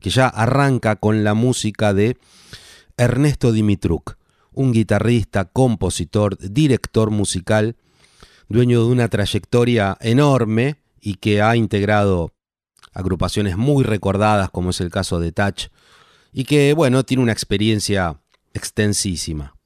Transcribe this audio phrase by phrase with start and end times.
[0.00, 2.16] que ya arranca con la música de
[2.96, 4.16] Ernesto Dimitruk,
[4.52, 7.76] un guitarrista, compositor, director musical,
[8.48, 12.32] dueño de una trayectoria enorme y que ha integrado
[12.92, 15.68] agrupaciones muy recordadas como es el caso de Touch
[16.32, 18.20] y que bueno, tiene una experiencia
[18.54, 19.57] extensísima.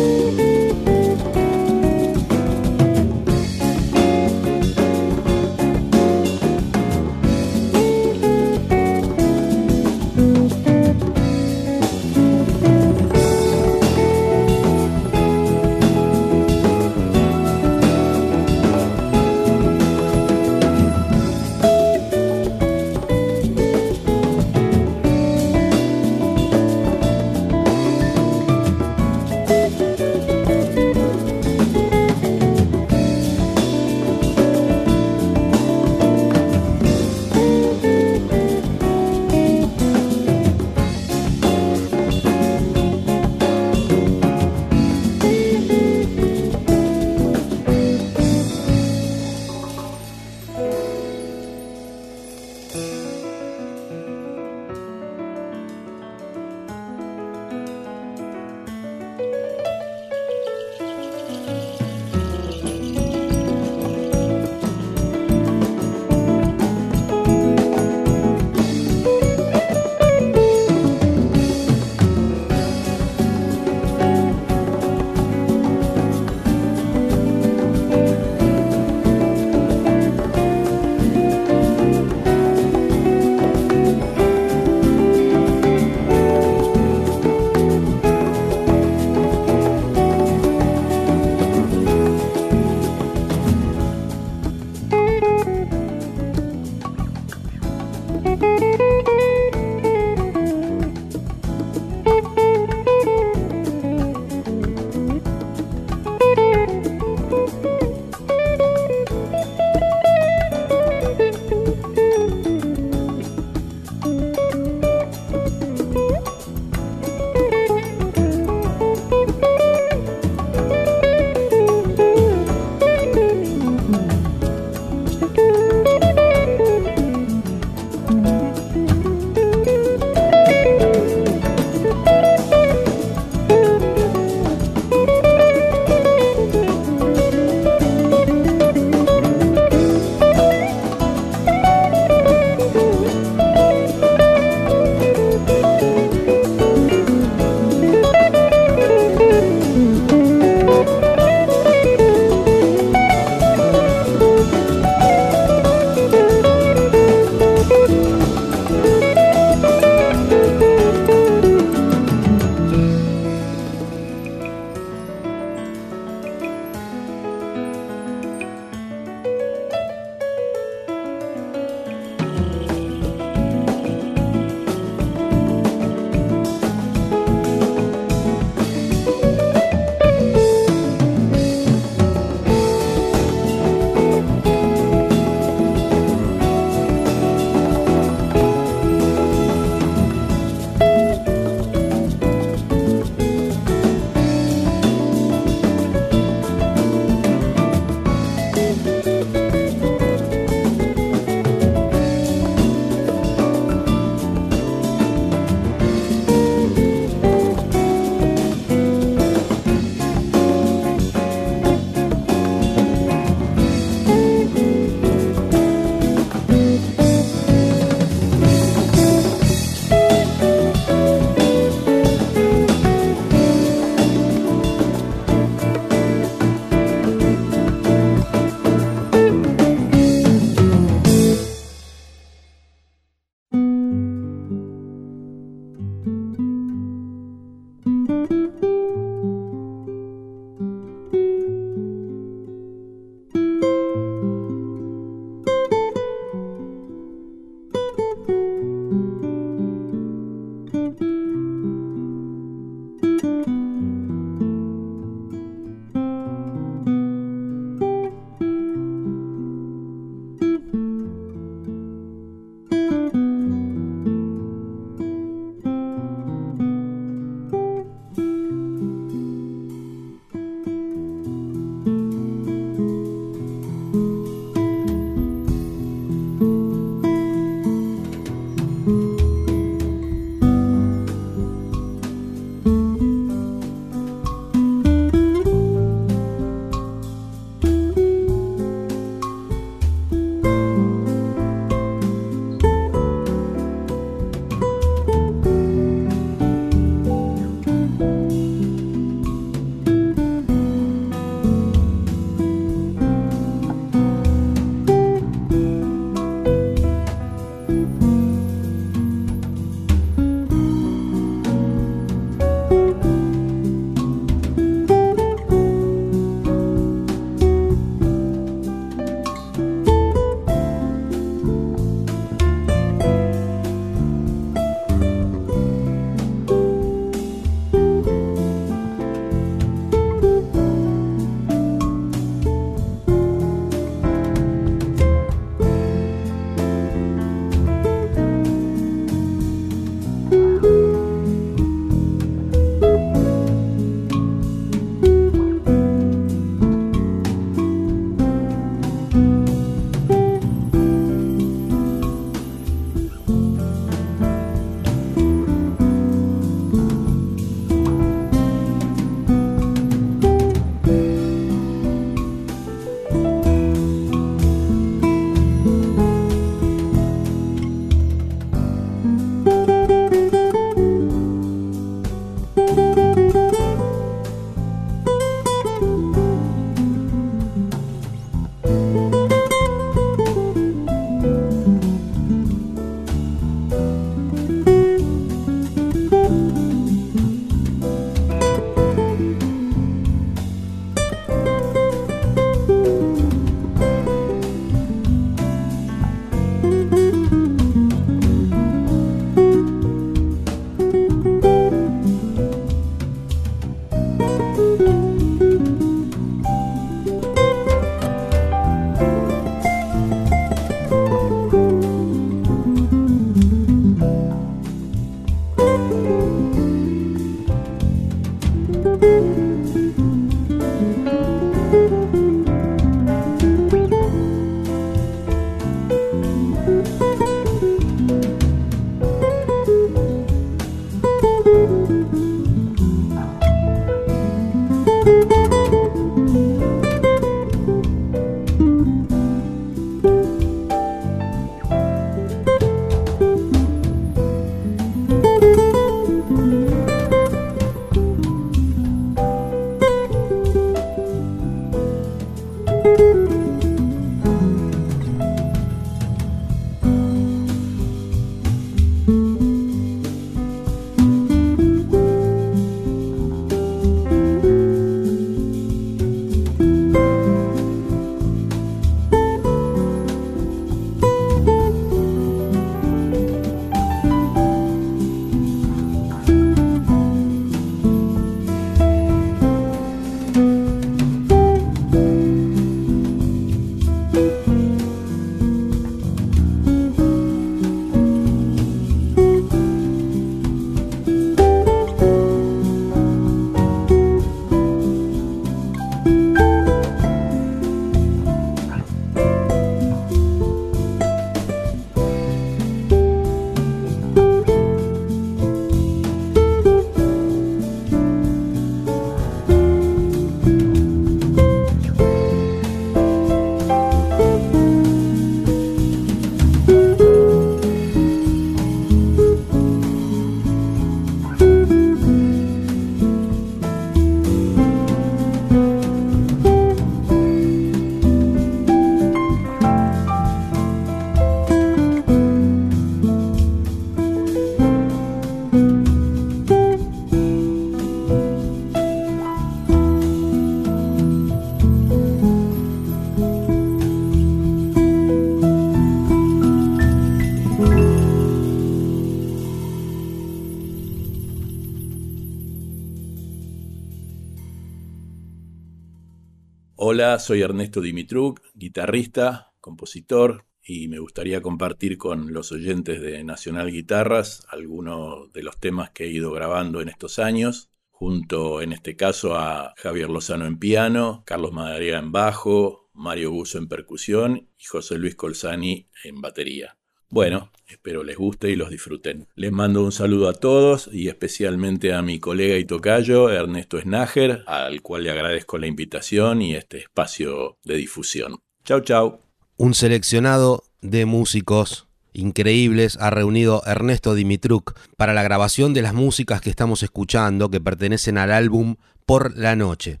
[556.96, 563.70] Hola, soy Ernesto Dimitruk, guitarrista, compositor, y me gustaría compartir con los oyentes de Nacional
[563.70, 568.96] Guitarras algunos de los temas que he ido grabando en estos años, junto en este
[568.96, 574.64] caso a Javier Lozano en piano, Carlos Madariaga en bajo, Mario Buzo en percusión y
[574.64, 576.78] José Luis Colzani en batería.
[577.08, 579.28] Bueno, espero les guste y los disfruten.
[579.36, 584.42] Les mando un saludo a todos y especialmente a mi colega y tocayo Ernesto Snager,
[584.46, 588.38] al cual le agradezco la invitación y este espacio de difusión.
[588.64, 589.20] Chau, chau.
[589.56, 596.40] Un seleccionado de músicos increíbles ha reunido Ernesto Dimitruk para la grabación de las músicas
[596.40, 600.00] que estamos escuchando que pertenecen al álbum Por la Noche.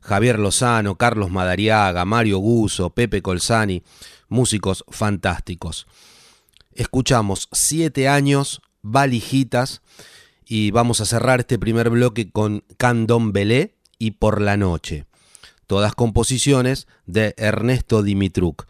[0.00, 3.82] Javier Lozano, Carlos Madariaga, Mario Guso, Pepe Colzani,
[4.28, 5.86] músicos fantásticos.
[6.74, 9.80] Escuchamos siete años, valijitas,
[10.46, 15.06] y vamos a cerrar este primer bloque con Candon Belé y Por la Noche.
[15.66, 18.66] Todas composiciones de Ernesto Dimitruk.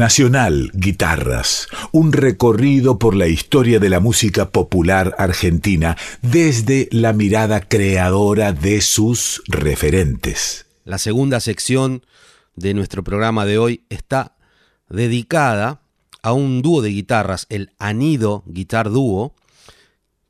[0.00, 7.60] Nacional Guitarras, un recorrido por la historia de la música popular argentina desde la mirada
[7.60, 10.64] creadora de sus referentes.
[10.86, 12.06] La segunda sección
[12.56, 14.36] de nuestro programa de hoy está
[14.88, 15.82] dedicada
[16.22, 19.34] a un dúo de guitarras, el Anido Guitar Dúo,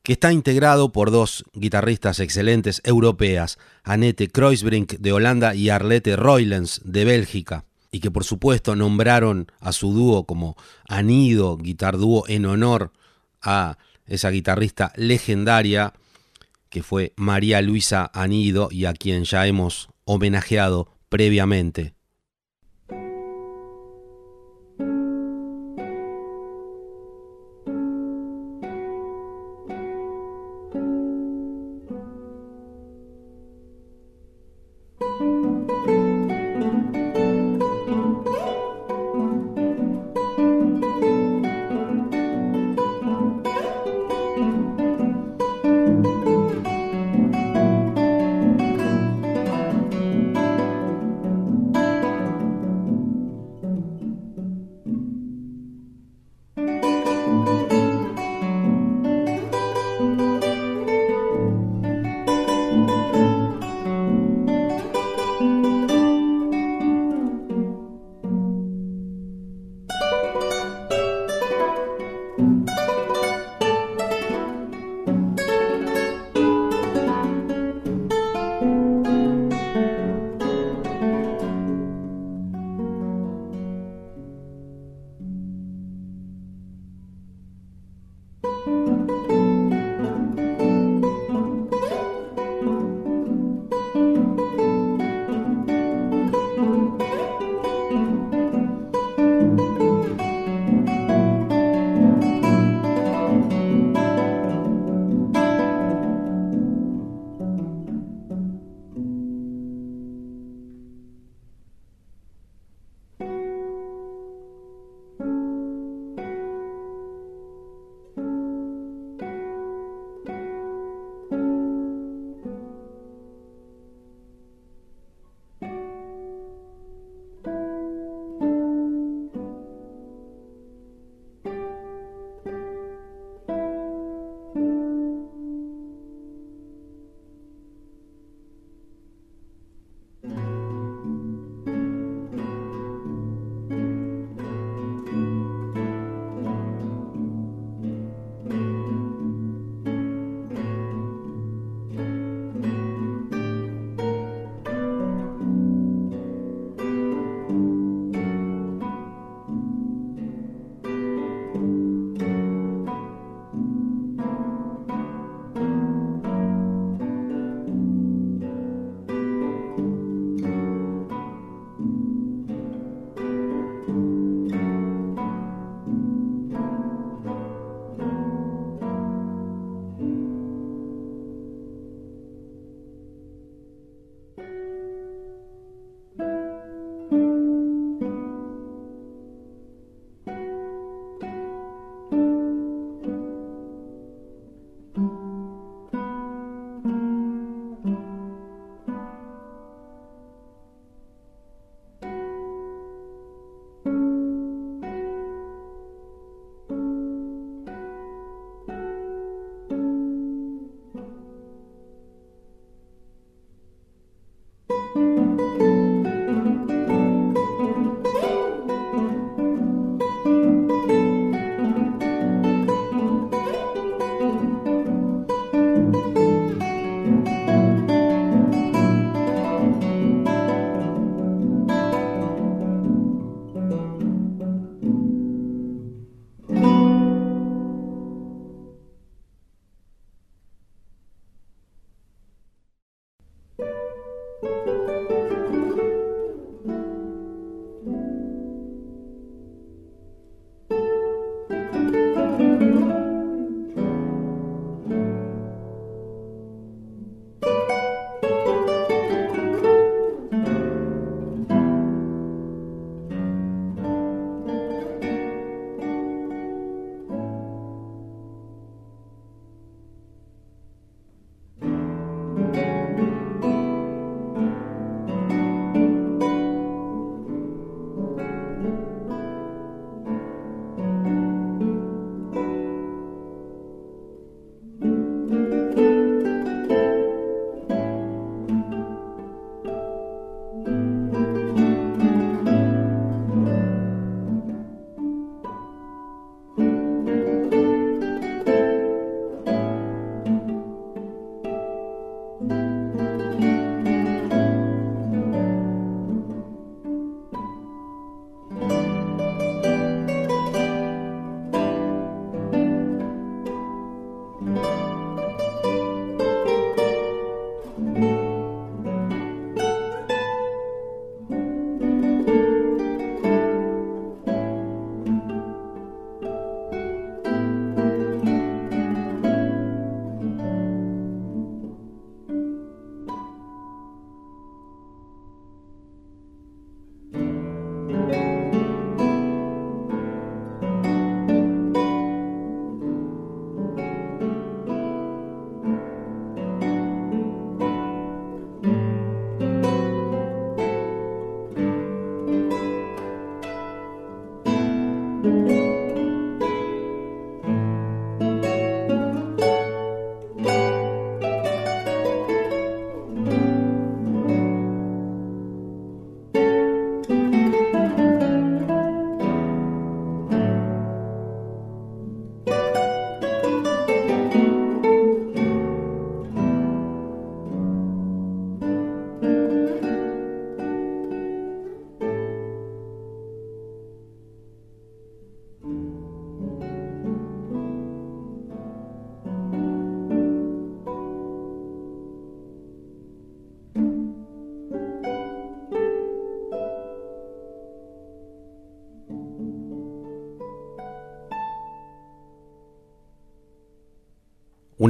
[0.02, 6.80] que está integrado por dos guitarristas excelentes europeas, Annette Kreuzbrink de Holanda y Arlette Roylens
[6.84, 10.56] de Bélgica y que por supuesto nombraron a su dúo como
[10.88, 12.92] Anido Guitar Dúo en honor
[13.40, 15.92] a esa guitarrista legendaria
[16.68, 21.94] que fue María Luisa Anido y a quien ya hemos homenajeado previamente.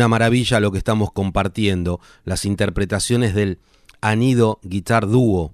[0.00, 3.58] Una maravilla lo que estamos compartiendo, las interpretaciones del
[4.00, 5.52] Anido Guitar Duo,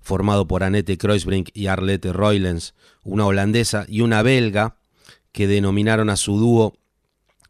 [0.00, 4.78] formado por Annette Kreuzbrink y Arlette Roylens, una holandesa y una belga,
[5.32, 6.78] que denominaron a su dúo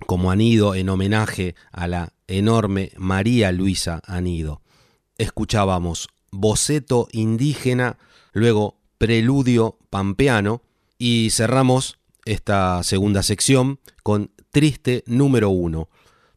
[0.06, 4.60] como Anido en homenaje a la enorme María Luisa Anido.
[5.18, 7.96] Escuchábamos boceto indígena,
[8.32, 10.62] luego preludio pampeano
[10.98, 15.88] y cerramos esta segunda sección con Triste número uno,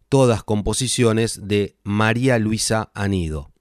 [0.10, 3.52] todas composiciones de María Luisa Anido.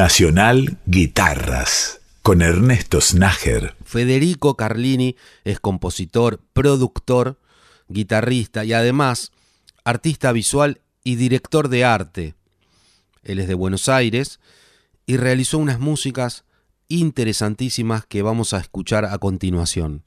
[0.00, 3.74] Nacional Guitarras con Ernesto Snager.
[3.84, 7.38] Federico Carlini es compositor, productor,
[7.88, 9.30] guitarrista y además
[9.84, 12.34] artista visual y director de arte.
[13.24, 14.40] Él es de Buenos Aires
[15.04, 16.44] y realizó unas músicas
[16.88, 20.02] interesantísimas que vamos a escuchar a continuación.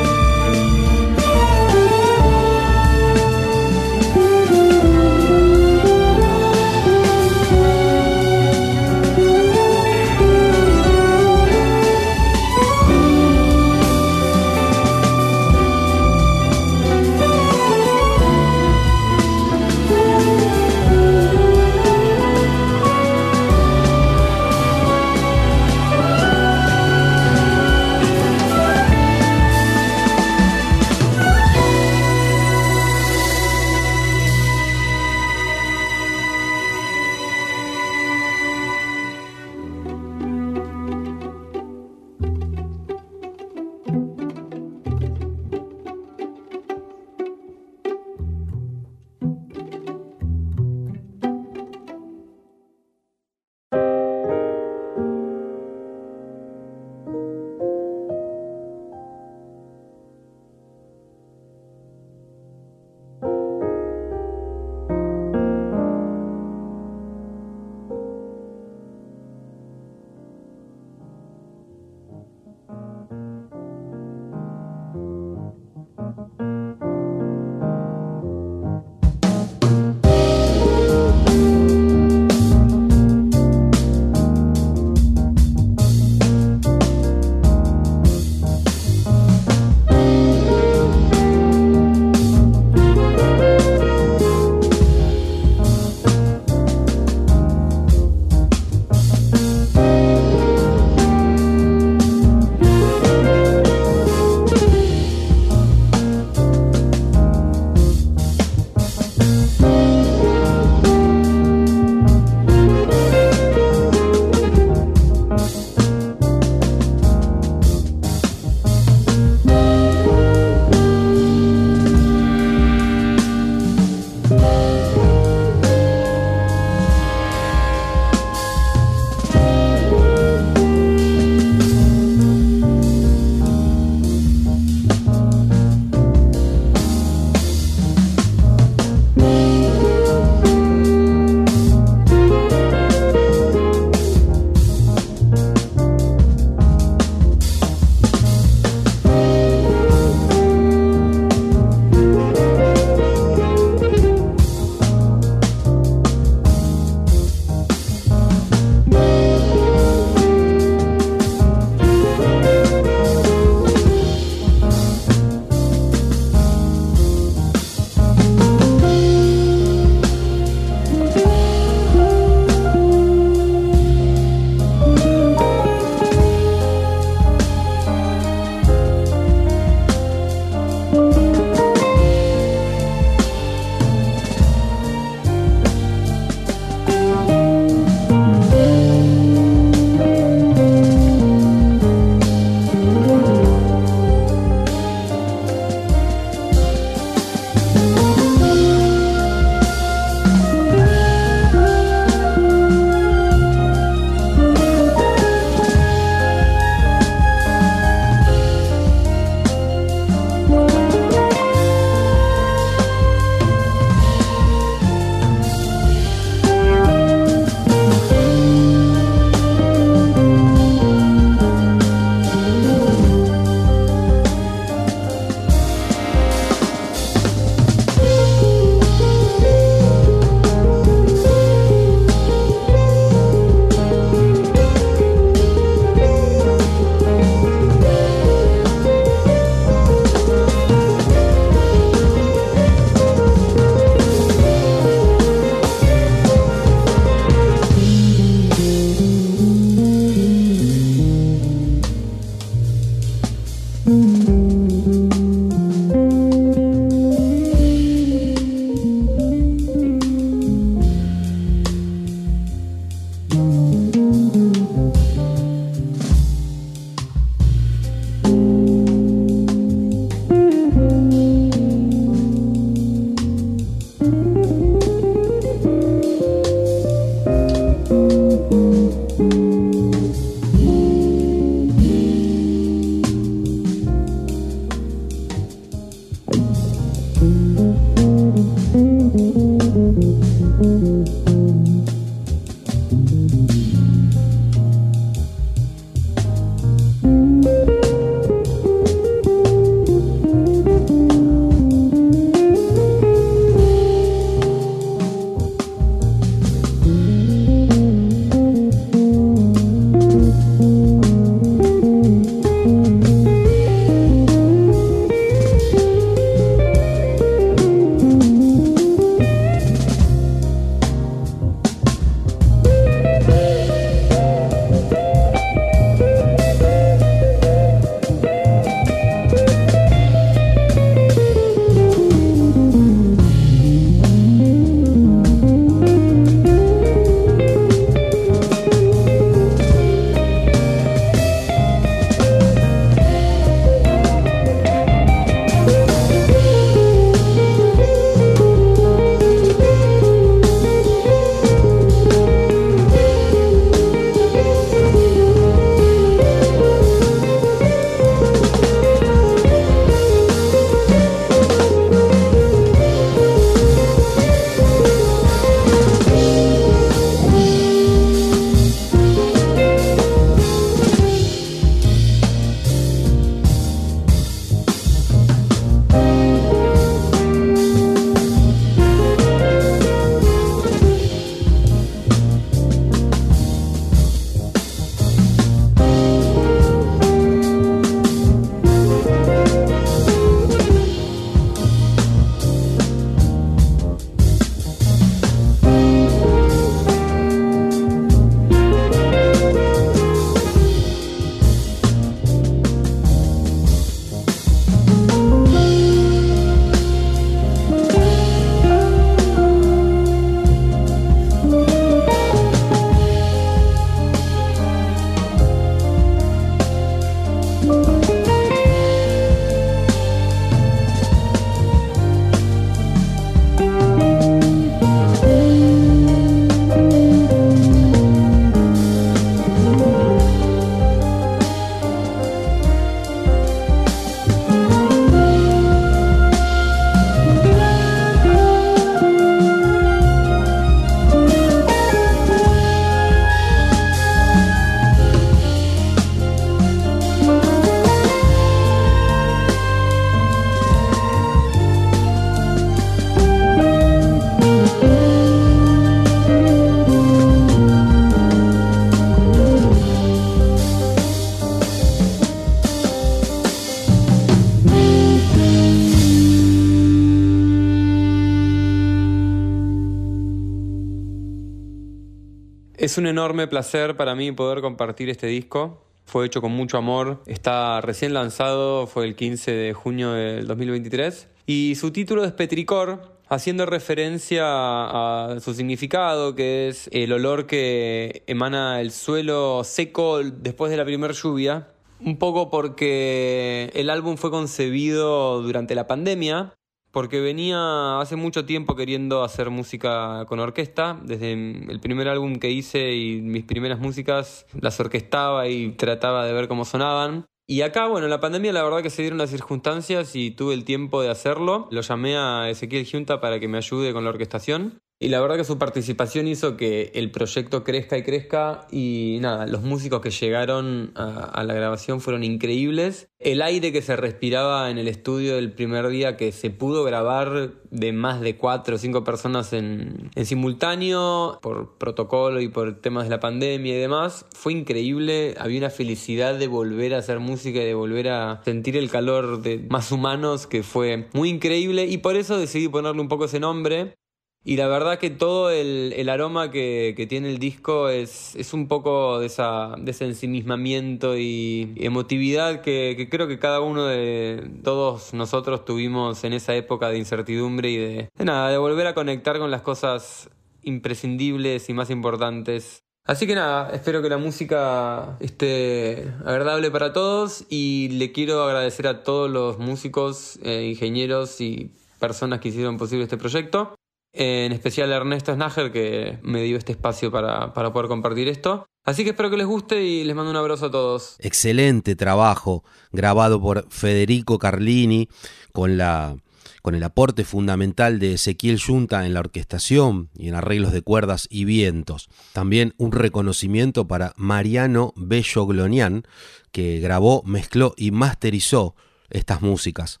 [472.90, 475.80] Es un enorme placer para mí poder compartir este disco.
[476.06, 477.22] Fue hecho con mucho amor.
[477.26, 481.28] Está recién lanzado, fue el 15 de junio del 2023.
[481.46, 488.24] Y su título es Petricor, haciendo referencia a su significado, que es el olor que
[488.26, 491.68] emana el suelo seco después de la primera lluvia.
[492.00, 496.54] Un poco porque el álbum fue concebido durante la pandemia
[496.92, 500.98] porque venía hace mucho tiempo queriendo hacer música con orquesta.
[501.02, 506.32] Desde el primer álbum que hice y mis primeras músicas las orquestaba y trataba de
[506.32, 507.26] ver cómo sonaban.
[507.46, 510.54] Y acá, bueno, en la pandemia la verdad que se dieron las circunstancias y tuve
[510.54, 511.66] el tiempo de hacerlo.
[511.72, 514.80] Lo llamé a Ezequiel Junta para que me ayude con la orquestación.
[515.02, 519.46] Y la verdad que su participación hizo que el proyecto crezca y crezca y nada,
[519.46, 523.08] los músicos que llegaron a, la grabación fueron increíbles.
[523.18, 527.54] El aire que se respiraba en el estudio el primer día que se pudo grabar
[527.70, 533.04] de más de cuatro o cinco personas en, en simultáneo por protocolo y por temas
[533.04, 535.34] de la pandemia y demás, fue increíble.
[535.38, 539.40] Había una felicidad de volver a hacer música y de volver a sentir el calor
[539.40, 543.40] de más humanos que fue muy increíble y por eso decidí ponerle un poco ese
[543.40, 543.94] nombre.
[544.42, 549.26] Y la verdad que todo el, aroma que, tiene el disco es, un poco de,
[549.26, 556.24] esa, de ese ensimismamiento y emotividad que, creo que cada uno de todos nosotros tuvimos
[556.24, 559.60] en esa época de incertidumbre y de, de nada, de volver a conectar con las
[559.60, 560.30] cosas
[560.62, 562.82] imprescindibles y más importantes.
[563.04, 568.86] Así que nada, espero que la música esté agradable para todos y le quiero agradecer
[568.86, 573.74] a todos los músicos, eh, ingenieros y personas que hicieron posible este proyecto
[574.12, 578.66] en especial a Ernesto Snager que me dio este espacio para, para, poder compartir esto.
[578.84, 581.16] Así que espero que les guste y les mando un abrazo a todos.
[581.20, 585.08] Excelente trabajo grabado por Federico Carlini
[585.52, 586.16] con la
[586.62, 591.26] con el aporte fundamental de Ezequiel Yunta en la orquestación y en arreglos de cuerdas
[591.30, 592.08] y vientos.
[592.32, 596.04] También un reconocimiento para Mariano Bello Glonian,
[596.52, 598.74] que grabó, mezcló y masterizó
[599.08, 600.00] estas músicas.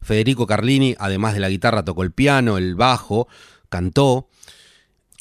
[0.00, 3.28] Federico Carlini, además de la guitarra, tocó el piano, el bajo,
[3.68, 4.28] cantó.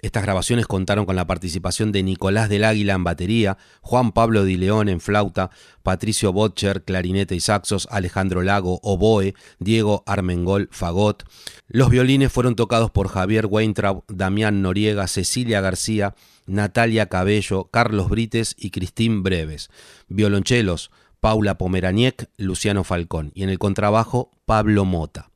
[0.04, 4.56] Estas grabaciones contaron con la participación de Nicolás del Águila en batería, Juan Pablo Di
[4.56, 5.50] León en flauta,
[5.82, 11.24] Patricio Botcher, clarinete y saxos, Alejandro Lago, oboe, Diego Armengol, fagot.
[11.68, 16.14] Los violines fueron tocados por Javier Weintraub, Damián Noriega, Cecilia García,
[16.46, 19.72] Natalia Cabello, Carlos Brites y Cristín Breves.
[20.10, 25.30] Violonchelos, Paula Pomeraniec, Luciano Falcón y en el contrabajo Pablo Mota.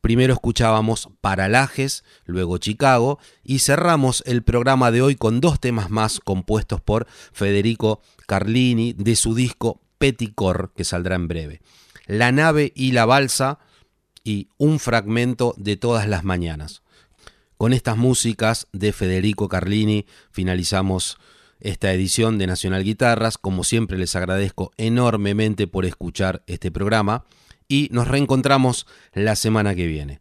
[0.00, 6.18] Primero escuchábamos Paralajes, luego Chicago y cerramos el programa de hoy con dos temas más
[6.18, 11.60] compuestos por Federico Carlini de su disco Peticor que saldrá en breve.
[12.06, 13.60] La nave y la balsa
[14.24, 16.82] y un fragmento de todas las mañanas.
[17.56, 21.16] Con estas músicas de Federico Carlini finalizamos
[21.62, 23.38] esta edición de Nacional Guitarras.
[23.38, 27.24] Como siempre les agradezco enormemente por escuchar este programa
[27.68, 30.20] y nos reencontramos la semana que viene.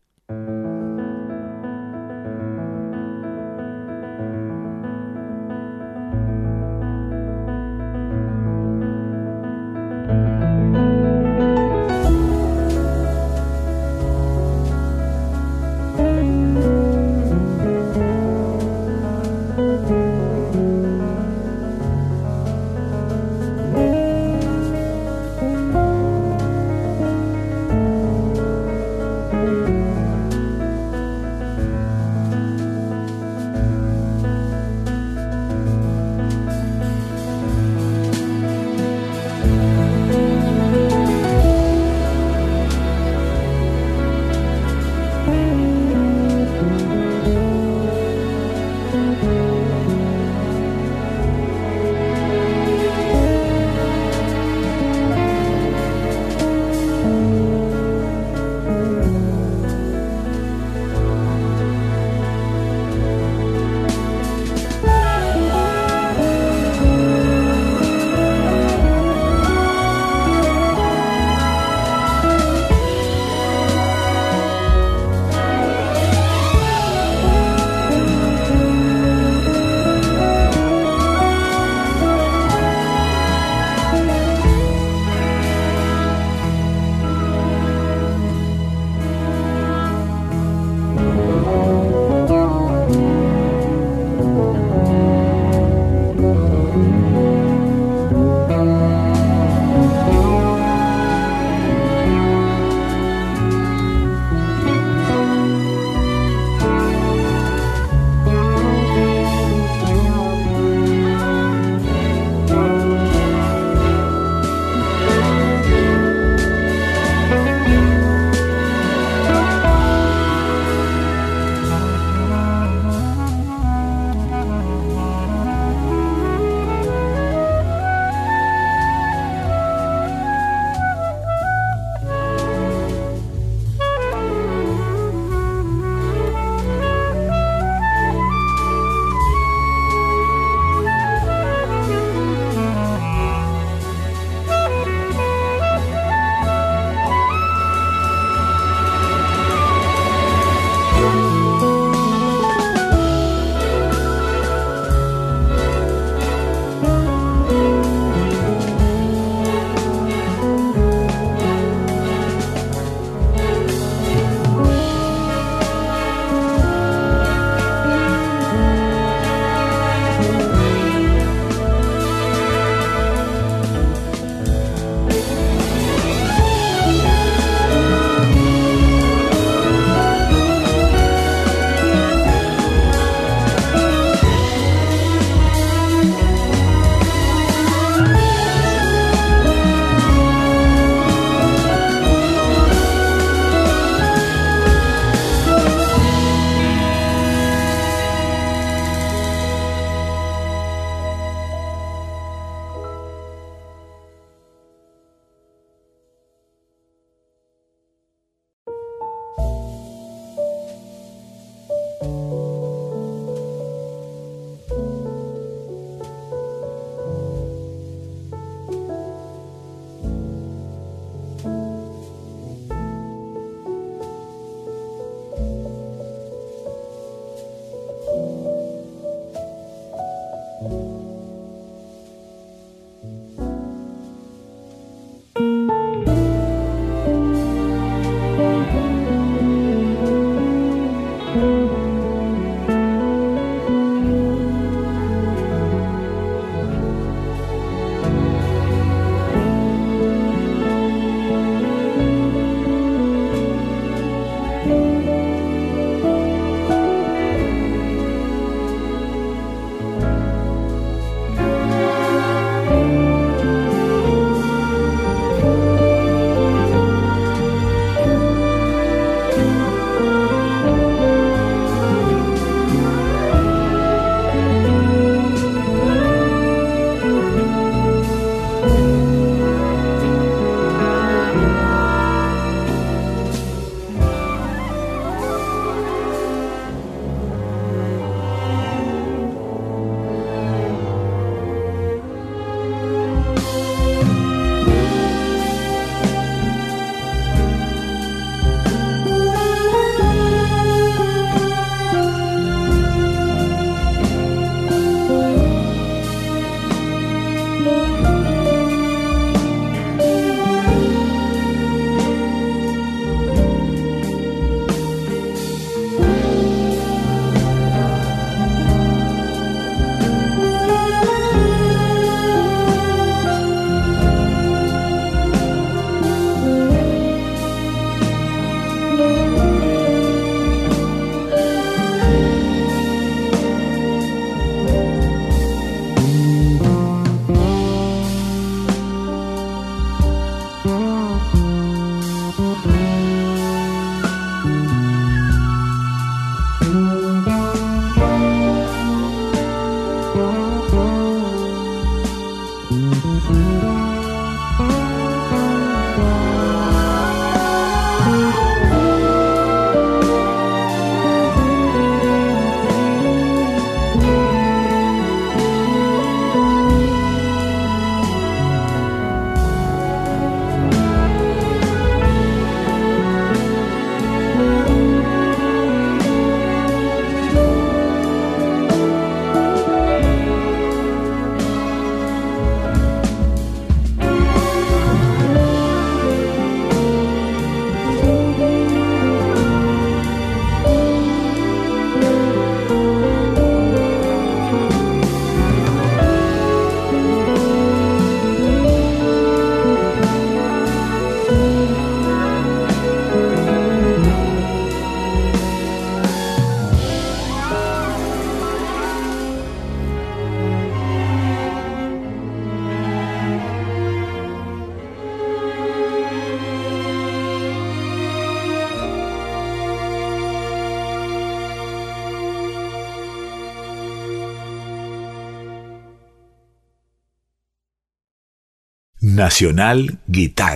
[429.32, 430.51] Nacional Guitarra.